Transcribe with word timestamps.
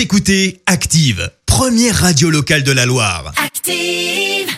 Vous 0.00 0.04
écoutez 0.04 0.62
Active, 0.64 1.30
première 1.44 1.94
radio 1.94 2.30
locale 2.30 2.62
de 2.62 2.72
la 2.72 2.86
Loire. 2.86 3.34
Active. 3.36 4.48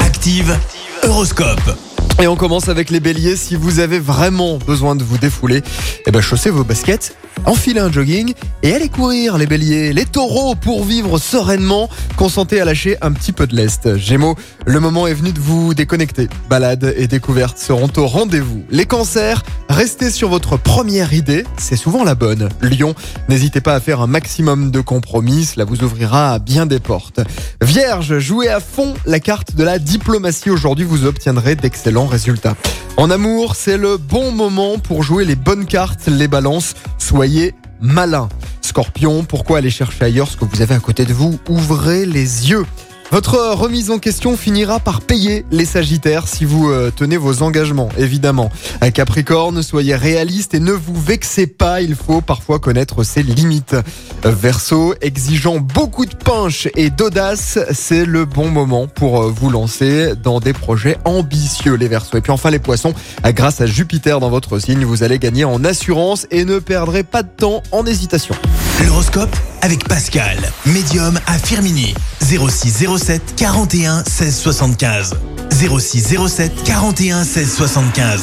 Active, 0.00 0.58
Horoscope. 1.04 1.78
Et 2.20 2.26
on 2.26 2.34
commence 2.34 2.68
avec 2.68 2.90
les 2.90 2.98
béliers. 2.98 3.36
Si 3.36 3.54
vous 3.54 3.78
avez 3.78 4.00
vraiment 4.00 4.58
besoin 4.58 4.96
de 4.96 5.04
vous 5.04 5.18
défouler, 5.18 5.62
eh 6.04 6.10
ben 6.10 6.20
chaussez 6.20 6.50
vos 6.50 6.64
baskets, 6.64 7.16
enfilez 7.46 7.80
un 7.80 7.90
jogging 7.90 8.34
et 8.62 8.74
allez 8.74 8.88
courir 8.88 9.38
les 9.38 9.46
béliers. 9.46 9.92
Les 9.92 10.04
taureaux, 10.04 10.54
pour 10.54 10.84
vivre 10.84 11.18
sereinement, 11.18 11.88
consentez 12.16 12.60
à 12.60 12.64
lâcher 12.64 12.96
un 13.02 13.12
petit 13.12 13.32
peu 13.32 13.46
de 13.46 13.56
lest. 13.56 13.96
Gémeaux, 13.96 14.36
le 14.66 14.80
moment 14.80 15.06
est 15.06 15.14
venu 15.14 15.32
de 15.32 15.40
vous 15.40 15.74
déconnecter. 15.74 16.28
Balades 16.48 16.94
et 16.96 17.08
découvertes 17.08 17.58
seront 17.58 17.90
au 17.96 18.06
rendez-vous. 18.06 18.64
Les 18.70 18.86
cancers, 18.86 19.42
restez 19.68 20.10
sur 20.10 20.28
votre 20.28 20.56
première 20.56 21.12
idée, 21.12 21.44
c'est 21.56 21.76
souvent 21.76 22.04
la 22.04 22.14
bonne. 22.14 22.48
Lion, 22.60 22.94
n'hésitez 23.28 23.60
pas 23.60 23.74
à 23.74 23.80
faire 23.80 24.00
un 24.00 24.06
maximum 24.06 24.70
de 24.70 24.80
compromis, 24.80 25.44
cela 25.44 25.64
vous 25.64 25.82
ouvrira 25.82 26.38
bien 26.38 26.66
des 26.66 26.80
portes. 26.80 27.20
Vierge, 27.60 28.18
jouez 28.18 28.48
à 28.48 28.60
fond 28.60 28.94
la 29.06 29.20
carte 29.20 29.54
de 29.54 29.64
la 29.64 29.78
diplomatie. 29.78 30.50
Aujourd'hui, 30.50 30.84
vous 30.84 31.04
obtiendrez 31.04 31.56
d'excellents 31.56 32.06
résultats. 32.06 32.56
En 32.98 33.10
amour, 33.10 33.56
c'est 33.56 33.78
le 33.78 33.96
bon 33.96 34.32
moment 34.32 34.78
pour 34.78 35.02
jouer 35.02 35.24
les 35.24 35.34
bonnes 35.34 35.64
cartes, 35.64 36.06
les 36.08 36.28
balances. 36.28 36.74
Soyez 36.98 37.54
malin. 37.80 38.28
Scorpion, 38.60 39.24
pourquoi 39.24 39.58
aller 39.58 39.70
chercher 39.70 40.04
ailleurs 40.04 40.28
ce 40.28 40.36
que 40.36 40.44
vous 40.44 40.60
avez 40.60 40.74
à 40.74 40.78
côté 40.78 41.06
de 41.06 41.14
vous? 41.14 41.38
Ouvrez 41.48 42.04
les 42.04 42.50
yeux. 42.50 42.66
Votre 43.12 43.52
remise 43.52 43.90
en 43.90 43.98
question 43.98 44.38
finira 44.38 44.80
par 44.80 45.02
payer 45.02 45.44
les 45.50 45.66
Sagittaires 45.66 46.26
si 46.26 46.46
vous 46.46 46.70
euh, 46.70 46.90
tenez 46.90 47.18
vos 47.18 47.42
engagements, 47.42 47.90
évidemment. 47.98 48.50
À 48.80 48.90
Capricorne, 48.90 49.62
soyez 49.62 49.94
réaliste 49.94 50.54
et 50.54 50.60
ne 50.60 50.72
vous 50.72 50.98
vexez 50.98 51.46
pas, 51.46 51.82
il 51.82 51.94
faut 51.94 52.22
parfois 52.22 52.58
connaître 52.58 53.02
ses 53.02 53.22
limites. 53.22 53.76
Verseau, 54.24 54.94
exigeant 55.02 55.58
beaucoup 55.58 56.06
de 56.06 56.14
punch 56.14 56.70
et 56.74 56.88
d'audace, 56.88 57.58
c'est 57.74 58.06
le 58.06 58.24
bon 58.24 58.48
moment 58.48 58.86
pour 58.86 59.20
euh, 59.20 59.28
vous 59.30 59.50
lancer 59.50 60.16
dans 60.16 60.40
des 60.40 60.54
projets 60.54 60.96
ambitieux, 61.04 61.74
les 61.74 61.88
Verseaux. 61.88 62.16
Et 62.16 62.22
puis 62.22 62.32
enfin 62.32 62.48
les 62.48 62.60
Poissons, 62.60 62.94
grâce 63.22 63.60
à 63.60 63.66
Jupiter 63.66 64.20
dans 64.20 64.30
votre 64.30 64.58
signe, 64.58 64.86
vous 64.86 65.02
allez 65.02 65.18
gagner 65.18 65.44
en 65.44 65.64
assurance 65.64 66.26
et 66.30 66.46
ne 66.46 66.60
perdrez 66.60 67.02
pas 67.02 67.22
de 67.22 67.28
temps 67.28 67.62
en 67.72 67.84
hésitation. 67.84 68.34
L'horoscope 68.80 69.34
avec 69.60 69.86
Pascal, 69.88 70.38
médium 70.66 71.18
à 71.26 71.38
Firmini. 71.38 71.94
06 72.20 72.86
07 72.98 73.34
41 73.36 74.02
16 74.04 74.36
75. 74.36 75.14
06 75.50 76.16
07 76.28 76.52
41 76.64 77.24
16 77.24 77.54
75. 77.54 78.22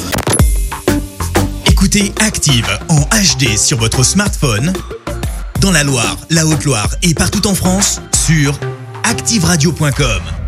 Écoutez 1.66 2.12
Active 2.20 2.68
en 2.88 3.00
HD 3.00 3.56
sur 3.56 3.78
votre 3.78 4.02
smartphone, 4.02 4.72
dans 5.60 5.70
la 5.70 5.84
Loire, 5.84 6.18
la 6.28 6.46
Haute-Loire 6.46 6.90
et 7.02 7.14
partout 7.14 7.46
en 7.46 7.54
France, 7.54 8.00
sur 8.12 8.58
activeradio.com. 9.04 10.39